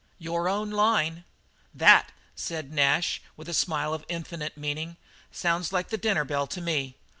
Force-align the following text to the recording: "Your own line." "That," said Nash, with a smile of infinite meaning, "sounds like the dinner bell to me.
"Your 0.17 0.49
own 0.49 0.71
line." 0.71 1.25
"That," 1.75 2.11
said 2.35 2.73
Nash, 2.73 3.21
with 3.37 3.47
a 3.47 3.53
smile 3.53 3.93
of 3.93 4.03
infinite 4.09 4.57
meaning, 4.57 4.97
"sounds 5.31 5.71
like 5.71 5.89
the 5.89 5.95
dinner 5.97 6.25
bell 6.25 6.47
to 6.47 6.59
me. 6.59 6.95